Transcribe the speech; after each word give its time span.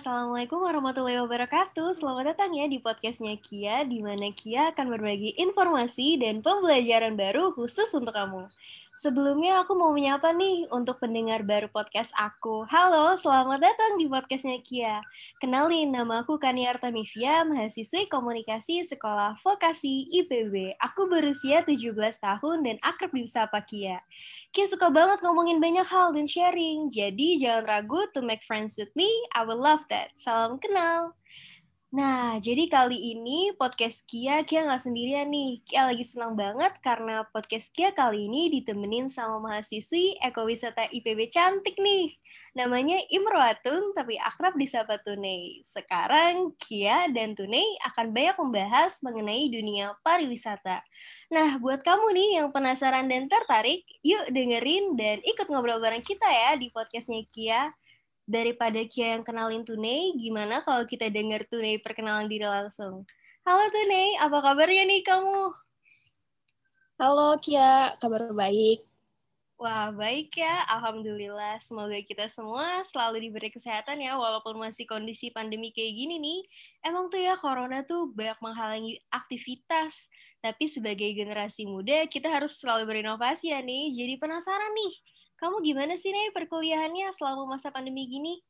Assalamualaikum 0.00 0.64
warahmatullahi 0.64 1.20
wabarakatuh. 1.20 1.92
Selamat 1.92 2.32
datang 2.32 2.56
ya 2.56 2.64
di 2.64 2.80
podcastnya 2.80 3.36
Kia, 3.36 3.84
di 3.84 4.00
mana 4.00 4.32
Kia 4.32 4.72
akan 4.72 4.96
berbagi 4.96 5.36
informasi 5.36 6.16
dan 6.16 6.40
pembelajaran 6.40 7.20
baru 7.20 7.52
khusus 7.52 7.92
untuk 7.92 8.16
kamu. 8.16 8.48
Sebelumnya 9.00 9.64
aku 9.64 9.80
mau 9.80 9.96
menyapa 9.96 10.28
nih 10.36 10.68
untuk 10.68 11.00
pendengar 11.00 11.40
baru 11.40 11.72
podcast 11.72 12.12
aku. 12.20 12.68
Halo, 12.68 13.16
selamat 13.16 13.56
datang 13.56 13.96
di 13.96 14.04
podcastnya 14.04 14.60
Kia. 14.60 15.00
Kenalin, 15.40 15.88
nama 15.88 16.20
aku 16.20 16.36
Kania 16.36 16.76
Artamivia, 16.76 17.40
mahasiswi 17.48 18.12
komunikasi 18.12 18.84
Sekolah 18.84 19.40
Vokasi 19.40 20.04
IPB. 20.20 20.76
Aku 20.76 21.08
berusia 21.08 21.64
17 21.64 21.96
tahun 21.96 22.60
dan 22.60 22.76
akrab 22.84 23.16
disapa 23.16 23.64
Kia. 23.64 24.04
Kia 24.52 24.68
suka 24.68 24.92
banget 24.92 25.24
ngomongin 25.24 25.64
banyak 25.64 25.88
hal 25.88 26.12
dan 26.12 26.28
sharing, 26.28 26.92
jadi 26.92 27.40
jangan 27.40 27.64
ragu 27.64 28.04
to 28.12 28.20
make 28.20 28.44
friends 28.44 28.76
with 28.76 28.92
me, 28.92 29.08
I 29.32 29.48
will 29.48 29.56
love 29.56 29.80
that. 29.88 30.12
Salam 30.20 30.60
kenal. 30.60 31.16
Nah, 31.90 32.38
jadi 32.38 32.70
kali 32.70 33.18
ini 33.18 33.50
podcast 33.58 34.06
Kia, 34.06 34.46
Kia 34.46 34.62
nggak 34.62 34.78
sendirian 34.78 35.26
nih. 35.26 35.58
Kia 35.66 35.90
lagi 35.90 36.06
senang 36.06 36.38
banget 36.38 36.78
karena 36.78 37.26
podcast 37.34 37.66
Kia 37.74 37.90
kali 37.90 38.30
ini 38.30 38.46
ditemenin 38.46 39.10
sama 39.10 39.42
mahasiswi 39.42 40.14
ekowisata 40.22 40.86
IPB 40.86 41.26
cantik 41.34 41.74
nih. 41.82 42.14
Namanya 42.54 42.94
Imroatun, 43.10 43.90
tapi 43.90 44.14
akrab 44.22 44.54
disapa 44.54 45.02
Tunei. 45.02 45.66
Sekarang 45.66 46.54
Kia 46.62 47.10
dan 47.10 47.34
Tunei 47.34 47.66
akan 47.82 48.14
banyak 48.14 48.38
membahas 48.38 49.02
mengenai 49.02 49.50
dunia 49.50 49.90
pariwisata. 50.06 50.86
Nah, 51.34 51.58
buat 51.58 51.82
kamu 51.82 52.06
nih 52.14 52.30
yang 52.38 52.54
penasaran 52.54 53.10
dan 53.10 53.26
tertarik, 53.26 53.82
yuk 54.06 54.30
dengerin 54.30 54.94
dan 54.94 55.18
ikut 55.26 55.50
ngobrol 55.50 55.82
bareng 55.82 56.06
kita 56.06 56.30
ya 56.30 56.54
di 56.54 56.70
podcastnya 56.70 57.26
Kia 57.34 57.74
daripada 58.30 58.78
Kia 58.86 59.18
yang 59.18 59.26
kenalin 59.26 59.66
Tunei, 59.66 60.14
gimana 60.14 60.62
kalau 60.62 60.86
kita 60.86 61.10
dengar 61.10 61.42
Tunei 61.50 61.82
perkenalan 61.82 62.30
diri 62.30 62.46
langsung? 62.46 63.02
Halo 63.42 63.66
Tunei, 63.74 64.14
apa 64.22 64.38
kabarnya 64.38 64.86
nih 64.86 65.02
kamu? 65.02 65.50
Halo 67.02 67.34
Kia, 67.42 67.98
kabar 67.98 68.30
baik. 68.30 68.86
Wah, 69.60 69.92
baik 69.92 70.40
ya. 70.40 70.64
Alhamdulillah. 70.72 71.60
Semoga 71.60 72.00
kita 72.00 72.32
semua 72.32 72.80
selalu 72.88 73.28
diberi 73.28 73.52
kesehatan 73.52 74.00
ya, 74.00 74.16
walaupun 74.16 74.56
masih 74.56 74.88
kondisi 74.88 75.28
pandemi 75.28 75.68
kayak 75.68 76.00
gini 76.00 76.16
nih. 76.16 76.40
Emang 76.80 77.12
tuh 77.12 77.20
ya, 77.20 77.36
corona 77.36 77.84
tuh 77.84 78.08
banyak 78.08 78.40
menghalangi 78.40 78.96
aktivitas. 79.12 80.08
Tapi 80.40 80.64
sebagai 80.64 81.12
generasi 81.12 81.68
muda, 81.68 82.08
kita 82.08 82.32
harus 82.32 82.56
selalu 82.56 82.88
berinovasi 82.88 83.52
ya 83.52 83.60
nih. 83.60 83.92
Jadi 83.92 84.16
penasaran 84.16 84.72
nih, 84.72 84.94
kamu 85.40 85.64
gimana 85.64 85.96
sih 85.96 86.12
nih 86.12 86.36
perkuliahannya 86.36 87.08
selama 87.16 87.48
masa 87.48 87.72
pandemi 87.72 88.04
gini? 88.04 88.44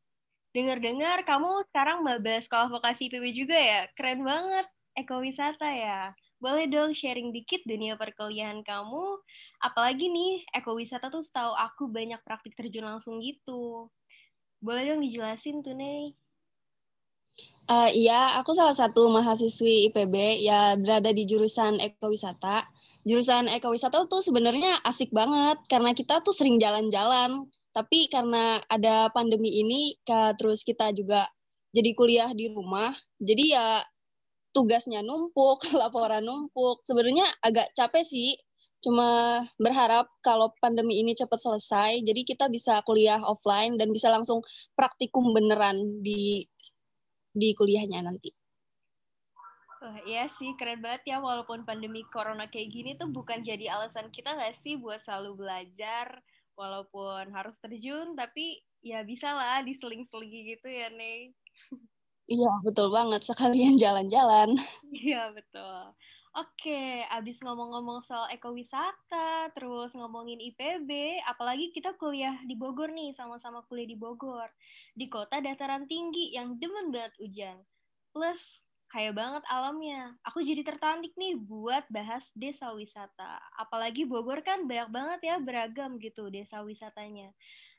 Dengar-dengar 0.51 1.23
kamu 1.23 1.63
sekarang 1.71 2.03
maba 2.03 2.43
sekolah 2.43 2.67
vokasi 2.67 3.07
IPB 3.07 3.25
juga 3.31 3.55
ya? 3.55 3.87
Keren 3.95 4.27
banget, 4.27 4.67
ekowisata 4.99 5.71
ya. 5.71 6.11
Boleh 6.43 6.67
dong 6.67 6.91
sharing 6.91 7.31
dikit 7.31 7.63
dunia 7.63 7.95
perkuliahan 7.95 8.67
kamu? 8.67 9.23
Apalagi 9.63 10.11
nih, 10.11 10.43
ekowisata 10.51 11.07
tuh 11.07 11.23
setahu 11.23 11.55
aku 11.55 11.87
banyak 11.87 12.19
praktik 12.27 12.59
terjun 12.59 12.83
langsung 12.83 13.23
gitu. 13.23 13.87
Boleh 14.59 14.91
dong 14.91 15.07
dijelasin 15.07 15.63
tuh, 15.63 15.79
Nih? 15.79 16.19
Uh, 17.71 17.87
iya, 17.95 18.35
aku 18.43 18.51
salah 18.51 18.75
satu 18.75 19.07
mahasiswi 19.15 19.95
IPB 19.95 20.43
ya 20.43 20.75
berada 20.75 21.15
di 21.15 21.23
jurusan 21.23 21.79
ekowisata 21.79 22.67
jurusan 23.05 23.49
ekowisata 23.49 24.05
tuh 24.07 24.21
sebenarnya 24.21 24.85
asik 24.85 25.11
banget 25.11 25.57
karena 25.71 25.97
kita 25.97 26.21
tuh 26.21 26.35
sering 26.37 26.61
jalan-jalan. 26.61 27.49
Tapi 27.71 28.11
karena 28.11 28.59
ada 28.67 29.15
pandemi 29.15 29.63
ini, 29.63 29.95
terus 30.35 30.67
kita 30.67 30.91
juga 30.91 31.31
jadi 31.71 31.95
kuliah 31.95 32.31
di 32.35 32.51
rumah, 32.51 32.91
jadi 33.23 33.45
ya 33.47 33.67
tugasnya 34.51 35.07
numpuk, 35.07 35.63
laporan 35.81 36.27
numpuk. 36.27 36.83
Sebenarnya 36.83 37.27
agak 37.47 37.71
capek 37.79 38.03
sih, 38.03 38.35
cuma 38.83 39.41
berharap 39.61 40.11
kalau 40.19 40.51
pandemi 40.59 40.99
ini 40.99 41.15
cepat 41.15 41.39
selesai, 41.39 42.03
jadi 42.03 42.21
kita 42.27 42.51
bisa 42.51 42.83
kuliah 42.83 43.23
offline 43.23 43.79
dan 43.79 43.95
bisa 43.95 44.11
langsung 44.11 44.43
praktikum 44.75 45.31
beneran 45.31 46.03
di 46.03 46.43
di 47.31 47.55
kuliahnya 47.55 48.03
nanti. 48.03 48.40
Iya 49.81 50.29
sih, 50.37 50.53
keren 50.61 50.85
banget 50.85 51.17
ya. 51.17 51.17
Walaupun 51.25 51.65
pandemi 51.65 52.05
corona 52.13 52.53
kayak 52.53 52.69
gini 52.69 52.91
tuh 53.01 53.09
bukan 53.09 53.41
jadi 53.41 53.73
alasan 53.73 54.13
kita 54.13 54.37
nggak 54.37 54.61
sih 54.61 54.77
buat 54.77 55.01
selalu 55.01 55.41
belajar, 55.41 56.21
walaupun 56.53 57.33
harus 57.33 57.57
terjun, 57.65 58.13
tapi 58.13 58.61
ya 58.85 59.01
bisa 59.01 59.33
lah 59.33 59.65
diseling-selingi 59.65 60.41
gitu 60.57 60.69
ya, 60.69 60.93
Nih. 60.93 61.33
Iya, 62.31 62.53
betul 62.63 62.93
banget. 62.93 63.25
Sekalian 63.25 63.81
jalan-jalan. 63.81 64.55
Iya, 64.93 65.33
betul. 65.33 65.97
Oke, 66.31 67.03
abis 67.11 67.43
ngomong-ngomong 67.43 68.07
soal 68.07 68.31
ekowisata, 68.31 69.51
terus 69.51 69.99
ngomongin 69.99 70.39
IPB, 70.39 71.19
apalagi 71.27 71.75
kita 71.75 71.99
kuliah 71.99 72.39
di 72.47 72.55
Bogor 72.55 72.95
nih, 72.95 73.11
sama-sama 73.19 73.67
kuliah 73.67 73.91
di 73.91 73.99
Bogor. 73.99 74.47
Di 74.95 75.11
kota 75.11 75.43
dataran 75.43 75.91
tinggi 75.91 76.31
yang 76.31 76.55
demen 76.55 76.95
banget 76.95 77.19
hujan. 77.19 77.59
Plus 78.15 78.63
kaya 78.91 79.15
banget 79.15 79.47
alamnya. 79.47 80.19
Aku 80.27 80.43
jadi 80.43 80.67
tertarik 80.67 81.15
nih 81.15 81.39
buat 81.39 81.87
bahas 81.95 82.27
desa 82.35 82.75
wisata. 82.75 83.39
Apalagi 83.55 84.03
Bogor 84.03 84.43
kan 84.43 84.67
banyak 84.67 84.91
banget 84.91 85.21
ya 85.31 85.37
beragam 85.39 85.97
gitu 86.03 86.27
desa 86.27 86.67
wisatanya. 86.67 87.31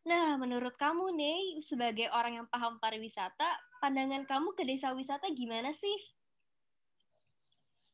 Nah, 0.08 0.40
menurut 0.40 0.74
kamu 0.80 1.12
nih 1.14 1.60
sebagai 1.62 2.08
orang 2.16 2.42
yang 2.42 2.48
paham 2.48 2.80
pariwisata, 2.80 3.60
pandangan 3.84 4.24
kamu 4.24 4.56
ke 4.56 4.64
desa 4.64 4.96
wisata 4.96 5.28
gimana 5.36 5.76
sih? 5.76 6.00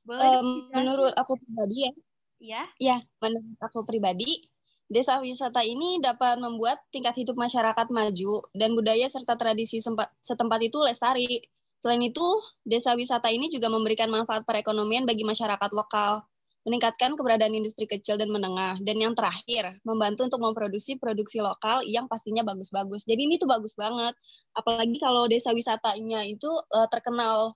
Boleh 0.05 0.39
um, 0.39 0.69
menurut 0.71 1.11
aku 1.17 1.35
pribadi 1.41 1.89
ya. 1.89 1.91
Ya. 2.37 2.63
Ya, 2.77 2.97
menurut 3.17 3.57
aku 3.59 3.81
pribadi, 3.81 4.45
desa 4.85 5.17
wisata 5.17 5.65
ini 5.65 5.97
dapat 5.99 6.37
membuat 6.37 6.85
tingkat 6.93 7.17
hidup 7.17 7.33
masyarakat 7.33 7.89
maju 7.89 8.45
dan 8.53 8.77
budaya 8.77 9.09
serta 9.09 9.35
tradisi 9.35 9.81
setempat 10.21 10.59
itu 10.61 10.79
lestari 10.85 11.41
Selain 11.77 12.01
itu, 12.01 12.25
desa 12.65 12.97
wisata 12.97 13.29
ini 13.29 13.53
juga 13.53 13.69
memberikan 13.69 14.09
manfaat 14.09 14.41
perekonomian 14.43 15.05
bagi 15.05 15.21
masyarakat 15.21 15.71
lokal, 15.77 16.25
meningkatkan 16.67 17.15
keberadaan 17.15 17.55
industri 17.55 17.87
kecil 17.87 18.19
dan 18.19 18.27
menengah, 18.27 18.75
dan 18.83 18.97
yang 18.99 19.15
terakhir, 19.15 19.77
membantu 19.87 20.27
untuk 20.27 20.41
memproduksi 20.43 20.99
produksi 20.99 21.39
lokal 21.39 21.79
yang 21.87 22.09
pastinya 22.11 22.43
bagus-bagus. 22.43 23.07
Jadi 23.07 23.23
ini 23.23 23.39
tuh 23.39 23.47
bagus 23.47 23.71
banget, 23.77 24.11
apalagi 24.57 24.97
kalau 24.99 25.29
desa 25.31 25.55
wisatanya 25.55 26.27
itu 26.27 26.49
uh, 26.49 26.89
terkenal. 26.91 27.55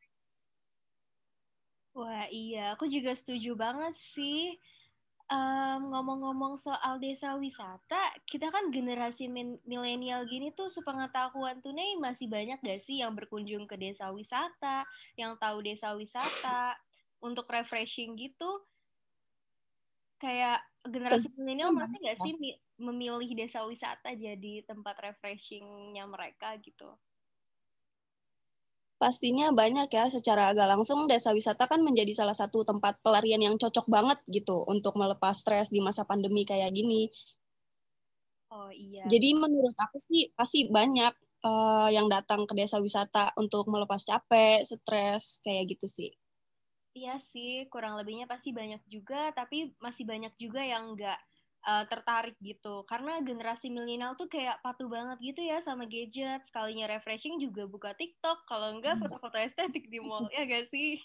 Wah 1.91 2.23
iya, 2.31 2.71
aku 2.71 2.87
juga 2.87 3.11
setuju 3.11 3.51
banget 3.59 3.91
sih 3.99 4.55
um, 5.31 5.95
ngomong-ngomong 5.95 6.59
soal 6.59 6.99
desa 6.99 7.39
wisata, 7.39 8.11
kita 8.27 8.51
kan 8.51 8.67
generasi 8.69 9.31
milenial 9.63 10.27
gini 10.27 10.51
tuh 10.51 10.67
sepengetahuan 10.67 11.63
tunai 11.63 11.95
masih 11.97 12.27
banyak 12.27 12.59
gak 12.59 12.83
sih 12.83 12.99
yang 12.99 13.15
berkunjung 13.15 13.63
ke 13.65 13.79
desa 13.79 14.11
wisata, 14.11 14.83
yang 15.15 15.39
tahu 15.39 15.63
desa 15.63 15.95
wisata 15.95 16.75
untuk 17.23 17.47
refreshing 17.47 18.19
gitu? 18.19 18.61
Kayak 20.19 20.61
generasi 20.85 21.31
milenial 21.39 21.71
masih 21.73 21.97
gak 22.03 22.19
sih 22.19 22.33
memilih 22.77 23.31
desa 23.33 23.63
wisata 23.63 24.11
jadi 24.11 24.67
tempat 24.67 24.99
refreshingnya 24.99 26.03
mereka 26.11 26.59
gitu? 26.59 26.91
Pastinya 29.01 29.49
banyak 29.49 29.89
ya 29.89 30.05
secara 30.13 30.53
agak 30.53 30.69
langsung 30.69 31.09
desa 31.09 31.33
wisata 31.33 31.65
kan 31.65 31.81
menjadi 31.81 32.13
salah 32.13 32.37
satu 32.37 32.61
tempat 32.61 33.01
pelarian 33.01 33.41
yang 33.41 33.57
cocok 33.57 33.89
banget 33.89 34.21
gitu 34.29 34.61
untuk 34.69 34.93
melepas 34.93 35.41
stres 35.41 35.73
di 35.73 35.81
masa 35.81 36.05
pandemi 36.05 36.45
kayak 36.45 36.69
gini. 36.69 37.09
Oh 38.53 38.69
iya. 38.69 39.01
Jadi 39.09 39.33
menurut 39.33 39.73
aku 39.73 39.97
sih 40.05 40.29
pasti 40.37 40.69
banyak 40.69 41.17
uh, 41.41 41.89
yang 41.89 42.05
datang 42.13 42.45
ke 42.45 42.53
desa 42.53 42.77
wisata 42.77 43.33
untuk 43.41 43.65
melepas 43.65 44.05
capek, 44.05 44.61
stres 44.61 45.41
kayak 45.41 45.73
gitu 45.73 45.89
sih. 45.89 46.11
Iya 46.93 47.17
sih, 47.17 47.65
kurang 47.71 47.95
lebihnya 47.97 48.27
pasti 48.27 48.51
banyak 48.51 48.83
juga, 48.85 49.31
tapi 49.31 49.71
masih 49.79 50.03
banyak 50.03 50.35
juga 50.35 50.61
yang 50.61 50.93
enggak 50.93 51.17
uh, 51.65 51.85
tertarik 51.85 52.37
gitu 52.41 52.85
karena 52.89 53.21
generasi 53.21 53.69
milenial 53.69 54.17
tuh 54.17 54.29
kayak 54.29 54.61
patuh 54.65 54.89
banget 54.89 55.17
gitu 55.21 55.41
ya 55.45 55.61
sama 55.61 55.85
gadget 55.85 56.41
sekalinya 56.45 56.89
refreshing 56.89 57.37
juga 57.37 57.65
buka 57.69 57.93
TikTok 57.93 58.45
kalau 58.49 58.77
enggak 58.77 58.97
hmm. 58.97 59.01
foto-foto 59.05 59.37
estetik 59.37 59.89
di 59.89 59.99
mall 60.05 60.25
ya 60.33 60.45
gak 60.45 60.69
sih 60.73 61.01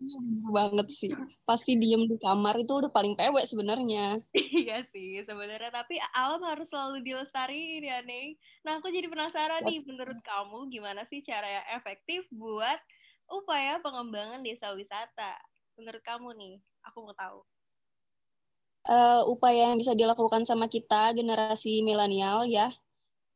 Iya 0.00 0.48
banget 0.48 0.88
sih. 0.96 1.12
Pasti 1.44 1.76
diem 1.76 2.08
di 2.08 2.16
kamar 2.16 2.56
itu 2.56 2.72
udah 2.72 2.88
paling 2.88 3.20
pewek 3.20 3.44
sebenarnya. 3.44 4.16
iya 4.64 4.80
sih 4.88 5.20
sebenarnya. 5.28 5.68
Tapi 5.68 6.00
alam 6.16 6.40
harus 6.40 6.72
selalu 6.72 7.04
dilestariin 7.04 7.84
ya, 7.84 8.00
Neng. 8.00 8.32
Nah, 8.64 8.80
aku 8.80 8.88
jadi 8.88 9.12
penasaran 9.12 9.60
nih, 9.68 9.84
menurut 9.84 10.16
kamu 10.24 10.72
gimana 10.72 11.04
sih 11.04 11.20
cara 11.20 11.44
yang 11.44 11.66
efektif 11.76 12.24
buat 12.32 12.80
upaya 13.28 13.76
pengembangan 13.84 14.40
desa 14.40 14.72
wisata? 14.72 15.36
Menurut 15.76 16.00
kamu 16.00 16.32
nih, 16.32 16.56
aku 16.80 17.04
mau 17.04 17.12
tahu 17.12 17.44
uh, 18.90 19.22
upaya 19.30 19.70
yang 19.70 19.78
bisa 19.78 19.94
dilakukan 19.94 20.42
sama 20.42 20.66
kita 20.66 21.14
generasi 21.14 21.86
milenial 21.86 22.44
ya 22.44 22.74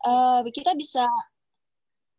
uh, 0.04 0.44
kita 0.52 0.76
bisa 0.76 1.06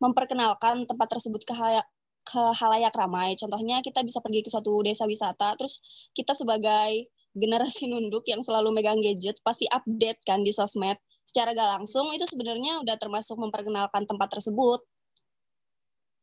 memperkenalkan 0.02 0.84
tempat 0.84 1.08
tersebut 1.08 1.40
ke 1.46 1.54
halayak, 1.56 1.86
ke 2.26 2.42
halayak 2.60 2.92
ramai. 2.92 3.32
Contohnya 3.38 3.80
kita 3.80 4.04
bisa 4.04 4.20
pergi 4.20 4.44
ke 4.44 4.50
suatu 4.52 4.84
desa 4.84 5.08
wisata, 5.08 5.56
terus 5.56 5.80
kita 6.12 6.36
sebagai 6.36 7.08
generasi 7.36 7.88
nunduk 7.88 8.24
yang 8.28 8.40
selalu 8.40 8.72
megang 8.72 9.00
gadget 9.00 9.40
pasti 9.44 9.64
update 9.72 10.20
kan 10.26 10.44
di 10.44 10.52
sosmed. 10.52 10.98
Secara 11.26 11.52
gak 11.52 11.80
langsung 11.80 12.12
itu 12.12 12.24
sebenarnya 12.24 12.80
udah 12.80 12.96
termasuk 13.00 13.36
memperkenalkan 13.40 14.04
tempat 14.04 14.28
tersebut. 14.30 14.80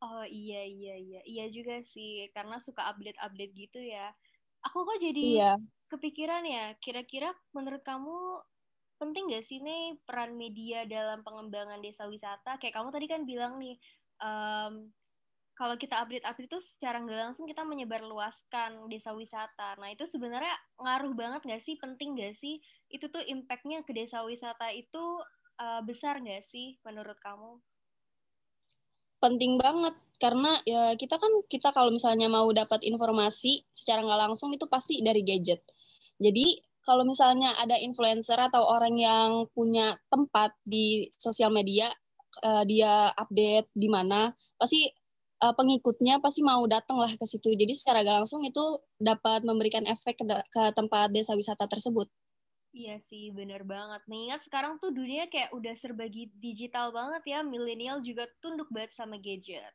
Oh 0.04 0.24
iya 0.28 0.60
iya 0.68 1.00
iya 1.00 1.20
iya 1.24 1.44
juga 1.48 1.80
sih 1.80 2.28
karena 2.36 2.60
suka 2.60 2.92
update-update 2.92 3.52
gitu 3.56 3.80
ya. 3.80 4.12
Aku 4.64 4.84
kok 4.84 5.00
jadi 5.00 5.20
iya. 5.20 5.52
Kepikiran 5.94 6.42
ya 6.42 6.74
kira-kira 6.82 7.30
menurut 7.54 7.86
kamu 7.86 8.42
penting 8.98 9.30
gak 9.30 9.44
sih 9.46 9.58
nih 9.62 9.98
peran 10.06 10.34
media 10.38 10.86
dalam 10.86 11.22
pengembangan 11.22 11.82
desa 11.82 12.06
wisata? 12.10 12.58
Kayak 12.58 12.80
kamu 12.80 12.88
tadi 12.94 13.06
kan 13.10 13.22
bilang 13.26 13.58
nih, 13.58 13.76
um, 14.22 14.88
kalau 15.54 15.78
kita 15.78 16.02
update-update 16.02 16.50
itu 16.50 16.58
secara 16.58 16.98
nggak 16.98 17.30
langsung 17.30 17.46
kita 17.46 17.62
menyebarluaskan 17.62 18.90
desa 18.90 19.14
wisata. 19.14 19.78
Nah 19.78 19.94
itu 19.94 20.02
sebenarnya 20.06 20.50
ngaruh 20.82 21.14
banget 21.14 21.46
gak 21.46 21.62
sih? 21.62 21.78
Penting 21.78 22.18
gak 22.18 22.34
sih? 22.34 22.58
Itu 22.90 23.06
tuh 23.10 23.22
impactnya 23.22 23.86
ke 23.86 23.94
desa 23.94 24.26
wisata 24.26 24.74
itu 24.74 25.22
uh, 25.62 25.82
besar 25.86 26.18
gak 26.22 26.42
sih 26.42 26.78
menurut 26.82 27.14
kamu? 27.22 27.62
Penting 29.22 29.56
banget 29.62 29.94
karena 30.18 30.58
ya 30.66 30.94
kita 30.98 31.18
kan 31.18 31.30
kita 31.46 31.70
kalau 31.70 31.90
misalnya 31.90 32.26
mau 32.30 32.46
dapat 32.50 32.82
informasi 32.86 33.66
secara 33.74 34.00
nggak 34.02 34.30
langsung 34.30 34.50
itu 34.54 34.66
pasti 34.66 35.00
dari 35.00 35.22
gadget. 35.22 35.62
Jadi 36.18 36.60
kalau 36.84 37.02
misalnya 37.08 37.50
ada 37.58 37.80
influencer 37.80 38.36
atau 38.36 38.60
orang 38.68 38.94
yang 38.94 39.48
punya 39.56 39.96
tempat 40.12 40.52
di 40.68 41.08
sosial 41.16 41.48
media, 41.48 41.88
uh, 42.44 42.62
dia 42.68 43.08
update 43.16 43.72
di 43.72 43.88
mana, 43.88 44.28
pasti 44.60 44.84
uh, 45.40 45.54
pengikutnya 45.56 46.20
pasti 46.20 46.44
mau 46.44 46.60
datang 46.68 47.00
lah 47.00 47.08
ke 47.08 47.24
situ. 47.24 47.56
Jadi 47.56 47.72
secara 47.72 48.04
gak 48.04 48.24
langsung 48.24 48.44
itu 48.44 48.84
dapat 49.00 49.42
memberikan 49.48 49.88
efek 49.88 50.20
ke, 50.20 50.26
ke 50.28 50.62
tempat 50.76 51.08
desa 51.08 51.32
wisata 51.32 51.64
tersebut. 51.64 52.06
Iya 52.74 52.98
sih, 53.06 53.30
bener 53.30 53.62
banget. 53.62 54.02
Mengingat 54.10 54.42
sekarang 54.44 54.82
tuh 54.82 54.90
dunia 54.90 55.30
kayak 55.30 55.54
udah 55.54 55.78
serba 55.78 56.10
digital 56.10 56.90
banget 56.90 57.22
ya, 57.22 57.40
milenial 57.46 58.02
juga 58.02 58.26
tunduk 58.42 58.66
banget 58.74 58.92
sama 58.92 59.16
gadget. 59.16 59.72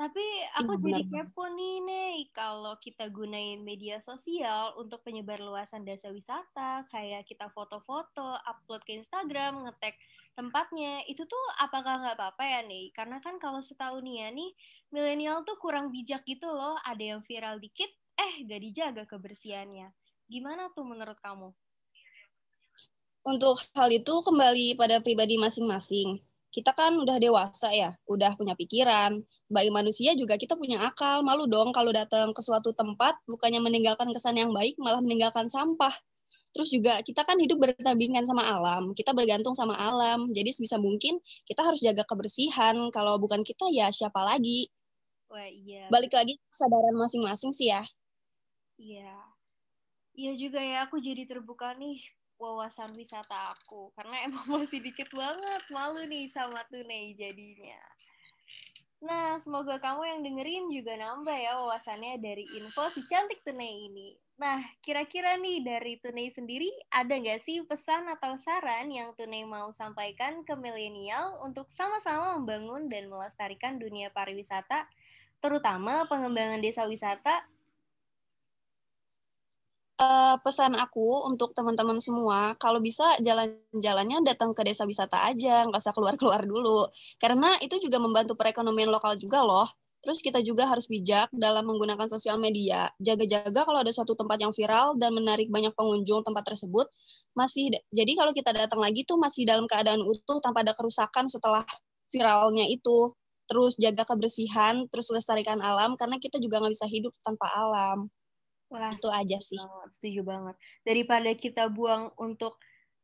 Tapi 0.00 0.24
aku 0.56 0.80
iya, 0.80 1.04
jadi 1.04 1.04
kepo 1.12 1.44
nih, 1.52 1.76
nih 1.84 2.32
kalau 2.32 2.59
kita 2.78 3.10
gunain 3.10 3.58
media 3.64 3.98
sosial 3.98 4.76
untuk 4.78 5.02
penyebar 5.02 5.42
luasan 5.42 5.82
desa 5.82 6.12
wisata, 6.12 6.86
kayak 6.86 7.26
kita 7.26 7.50
foto-foto, 7.50 8.38
upload 8.46 8.84
ke 8.86 8.94
Instagram, 9.00 9.66
ngetek 9.66 9.98
tempatnya, 10.38 11.02
itu 11.10 11.26
tuh 11.26 11.44
apakah 11.58 12.04
nggak 12.04 12.16
apa-apa 12.20 12.44
ya 12.46 12.60
nih? 12.62 12.94
Karena 12.94 13.18
kan 13.18 13.42
kalau 13.42 13.58
setahu 13.58 13.98
nih 14.04 14.22
ya 14.22 14.28
nih, 14.30 14.50
milenial 14.94 15.42
tuh 15.42 15.58
kurang 15.58 15.90
bijak 15.90 16.22
gitu 16.22 16.46
loh, 16.46 16.78
ada 16.86 17.02
yang 17.02 17.20
viral 17.26 17.58
dikit, 17.58 17.90
eh 18.14 18.46
gak 18.46 18.60
dijaga 18.62 19.02
kebersihannya. 19.10 19.90
Gimana 20.30 20.70
tuh 20.70 20.86
menurut 20.86 21.18
kamu? 21.18 21.50
Untuk 23.26 23.60
hal 23.76 23.92
itu 23.92 24.14
kembali 24.24 24.80
pada 24.80 25.02
pribadi 25.04 25.36
masing-masing 25.36 26.29
kita 26.50 26.74
kan 26.74 26.98
udah 26.98 27.16
dewasa 27.22 27.70
ya, 27.70 27.94
udah 28.10 28.34
punya 28.34 28.58
pikiran. 28.58 29.22
Sebagai 29.46 29.70
manusia 29.70 30.18
juga 30.18 30.34
kita 30.34 30.58
punya 30.58 30.82
akal. 30.82 31.22
Malu 31.22 31.46
dong 31.46 31.70
kalau 31.70 31.94
datang 31.94 32.34
ke 32.34 32.42
suatu 32.42 32.74
tempat 32.74 33.14
bukannya 33.30 33.62
meninggalkan 33.62 34.10
kesan 34.10 34.38
yang 34.38 34.50
baik, 34.50 34.74
malah 34.82 34.98
meninggalkan 34.98 35.46
sampah. 35.46 35.94
Terus 36.50 36.74
juga 36.74 36.98
kita 37.06 37.22
kan 37.22 37.38
hidup 37.38 37.62
bertandingan 37.62 38.26
sama 38.26 38.42
alam, 38.42 38.90
kita 38.98 39.14
bergantung 39.14 39.54
sama 39.54 39.78
alam. 39.78 40.26
Jadi 40.34 40.50
sebisa 40.50 40.82
mungkin 40.82 41.22
kita 41.46 41.62
harus 41.62 41.78
jaga 41.78 42.02
kebersihan. 42.02 42.74
Kalau 42.90 43.22
bukan 43.22 43.46
kita 43.46 43.70
ya 43.70 43.86
siapa 43.94 44.18
lagi? 44.26 44.66
Wah 45.30 45.46
iya. 45.46 45.86
Balik 45.86 46.10
lagi 46.10 46.34
kesadaran 46.50 46.98
masing-masing 46.98 47.54
sih 47.54 47.70
ya. 47.70 47.86
Iya. 48.74 49.14
Iya 50.18 50.32
juga 50.34 50.58
ya, 50.58 50.90
aku 50.90 50.98
jadi 50.98 51.22
terbuka 51.24 51.78
nih 51.78 52.02
wawasan 52.40 52.96
wisata 52.96 53.52
aku 53.52 53.92
karena 53.92 54.16
emang 54.26 54.48
masih 54.48 54.80
dikit 54.80 55.12
banget 55.12 55.62
malu 55.68 56.00
nih 56.08 56.32
sama 56.32 56.64
Tunei 56.72 57.12
jadinya. 57.14 57.78
Nah, 59.00 59.40
semoga 59.40 59.80
kamu 59.80 60.04
yang 60.04 60.20
dengerin 60.20 60.64
juga 60.68 60.92
nambah 60.92 61.32
ya 61.32 61.56
wawasannya 61.56 62.20
dari 62.20 62.44
info 62.52 62.84
si 62.92 63.00
cantik 63.08 63.40
Tunei 63.40 63.88
ini. 63.88 64.12
Nah, 64.36 64.60
kira-kira 64.84 65.40
nih 65.40 65.64
dari 65.64 65.96
Tunei 65.96 66.28
sendiri 66.28 66.68
ada 66.92 67.16
nggak 67.16 67.40
sih 67.40 67.64
pesan 67.64 68.08
atau 68.12 68.36
saran 68.36 68.92
yang 68.92 69.16
Tunei 69.16 69.48
mau 69.48 69.72
sampaikan 69.72 70.44
ke 70.44 70.52
milenial 70.52 71.40
untuk 71.40 71.72
sama-sama 71.72 72.36
membangun 72.36 72.92
dan 72.92 73.08
melestarikan 73.08 73.80
dunia 73.80 74.12
pariwisata, 74.12 74.84
terutama 75.40 76.04
pengembangan 76.04 76.60
desa 76.60 76.84
wisata 76.84 77.48
uh, 80.00 80.36
pesan 80.40 80.72
aku 80.74 81.28
untuk 81.28 81.52
teman-teman 81.52 82.00
semua, 82.00 82.56
kalau 82.56 82.80
bisa 82.80 83.04
jalan-jalannya 83.20 84.24
datang 84.24 84.56
ke 84.56 84.64
desa 84.64 84.88
wisata 84.88 85.28
aja, 85.28 85.68
nggak 85.68 85.80
usah 85.80 85.94
keluar-keluar 85.94 86.42
dulu. 86.48 86.88
Karena 87.20 87.54
itu 87.60 87.76
juga 87.78 88.00
membantu 88.00 88.34
perekonomian 88.40 88.88
lokal 88.88 89.20
juga 89.20 89.44
loh. 89.44 89.68
Terus 90.00 90.24
kita 90.24 90.40
juga 90.40 90.64
harus 90.64 90.88
bijak 90.88 91.28
dalam 91.28 91.68
menggunakan 91.68 92.08
sosial 92.08 92.40
media. 92.40 92.88
Jaga-jaga 92.96 93.68
kalau 93.68 93.84
ada 93.84 93.92
suatu 93.92 94.16
tempat 94.16 94.40
yang 94.40 94.48
viral 94.48 94.96
dan 94.96 95.12
menarik 95.12 95.52
banyak 95.52 95.76
pengunjung 95.76 96.24
tempat 96.24 96.48
tersebut, 96.48 96.88
masih 97.36 97.68
jadi 97.92 98.12
kalau 98.16 98.32
kita 98.32 98.56
datang 98.56 98.80
lagi 98.80 99.04
tuh 99.04 99.20
masih 99.20 99.44
dalam 99.44 99.68
keadaan 99.68 100.00
utuh 100.00 100.40
tanpa 100.40 100.64
ada 100.64 100.72
kerusakan 100.72 101.28
setelah 101.28 101.68
viralnya 102.08 102.64
itu. 102.64 103.12
Terus 103.44 103.76
jaga 103.76 104.08
kebersihan, 104.08 104.88
terus 104.88 105.12
lestarikan 105.12 105.60
alam 105.60 105.98
karena 106.00 106.16
kita 106.16 106.40
juga 106.40 106.64
nggak 106.64 106.72
bisa 106.72 106.88
hidup 106.88 107.12
tanpa 107.20 107.50
alam. 107.52 108.08
Wah, 108.70 108.94
itu 108.94 109.10
aja 109.10 109.38
sih. 109.42 109.58
Banget, 109.58 109.90
setuju 109.90 110.20
banget. 110.22 110.56
Daripada 110.86 111.30
kita 111.34 111.66
buang 111.66 112.14
untuk 112.14 112.56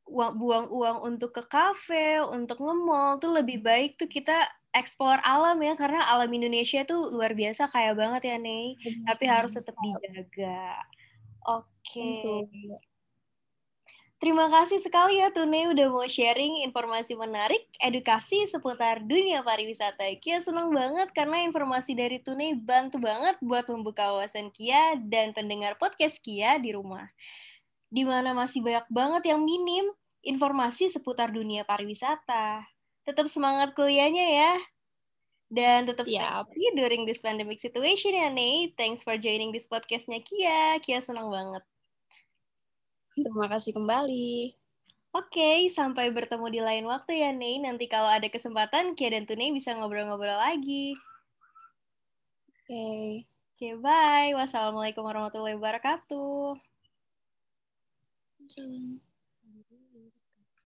uang 0.07 0.39
buang 0.39 0.67
uang 0.71 0.99
untuk 1.03 1.35
ke 1.35 1.43
kafe, 1.51 2.23
untuk 2.31 2.63
nge-mall 2.63 3.19
tuh 3.19 3.35
lebih 3.35 3.59
baik 3.59 3.99
tuh 3.99 4.07
kita 4.07 4.47
eksplor 4.71 5.19
alam 5.27 5.59
ya 5.59 5.75
karena 5.75 6.07
alam 6.07 6.31
Indonesia 6.31 6.87
tuh 6.87 7.11
luar 7.11 7.35
biasa 7.35 7.67
kaya 7.67 7.93
banget 7.99 8.31
ya, 8.31 8.37
Nei. 8.39 8.79
Tapi 9.03 9.25
harus 9.27 9.51
tetap 9.59 9.75
dijaga. 9.83 10.79
Oke. 11.51 12.23
Okay. 12.23 12.96
Terima 14.17 14.49
kasih 14.49 14.81
sekali 14.81 15.21
ya 15.21 15.29
Tune 15.29 15.77
udah 15.77 15.93
mau 15.93 16.09
sharing 16.09 16.65
informasi 16.65 17.13
menarik, 17.21 17.69
edukasi 17.77 18.49
seputar 18.49 19.05
dunia 19.05 19.45
pariwisata. 19.45 20.09
Kia 20.25 20.41
senang 20.41 20.73
banget 20.73 21.13
karena 21.13 21.45
informasi 21.45 21.93
dari 21.93 22.17
Tune 22.25 22.57
bantu 22.57 22.97
banget 22.97 23.37
buat 23.45 23.69
membuka 23.69 24.17
wawasan 24.17 24.49
Kia 24.49 24.97
dan 25.05 25.37
pendengar 25.37 25.77
podcast 25.77 26.17
Kia 26.25 26.57
di 26.57 26.73
rumah. 26.73 27.13
Di 27.93 28.09
mana 28.09 28.33
masih 28.33 28.65
banyak 28.65 28.89
banget 28.89 29.37
yang 29.37 29.45
minim 29.45 29.93
informasi 30.25 30.89
seputar 30.89 31.29
dunia 31.29 31.69
pariwisata. 31.69 32.65
Tetap 33.05 33.29
semangat 33.29 33.77
kuliahnya 33.77 34.27
ya. 34.33 34.53
Dan 35.53 35.85
tetap 35.87 36.09
yeah. 36.09 36.41
stay 36.43 36.73
during 36.73 37.05
this 37.05 37.21
pandemic 37.21 37.61
situation 37.61 38.17
ya, 38.17 38.33
Nih. 38.33 38.73
Thanks 38.81 39.05
for 39.05 39.15
joining 39.21 39.53
this 39.53 39.69
podcastnya 39.69 40.25
Kia. 40.25 40.81
Kia 40.81 41.05
senang 41.05 41.29
banget. 41.29 41.63
Terima 43.17 43.49
kasih 43.49 43.73
kembali. 43.73 44.53
Oke, 45.17 45.41
okay, 45.41 45.59
sampai 45.73 46.13
bertemu 46.13 46.47
di 46.53 46.61
lain 46.61 46.85
waktu 46.85 47.25
ya, 47.25 47.33
Nei. 47.33 47.57
Nanti 47.57 47.89
kalau 47.89 48.13
ada 48.13 48.29
kesempatan, 48.29 48.93
Kia 48.93 49.17
dan 49.17 49.25
Tunei 49.25 49.49
bisa 49.49 49.73
ngobrol-ngobrol 49.73 50.37
lagi. 50.37 50.93
Oke. 52.53 52.69
Okay. 52.69 53.05
Oke, 53.57 53.73
okay, 53.73 53.81
bye. 53.81 54.37
Wassalamualaikum 54.37 55.01
warahmatullahi 55.01 55.57
wabarakatuh. 55.57 56.61